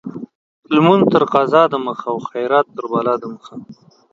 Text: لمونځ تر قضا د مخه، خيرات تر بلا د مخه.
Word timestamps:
لمونځ 0.73 1.03
تر 1.13 1.23
قضا 1.33 1.63
د 1.69 1.73
مخه، 1.85 2.11
خيرات 2.29 2.67
تر 2.75 2.83
بلا 2.91 3.13
د 3.21 3.23
مخه. 3.33 3.55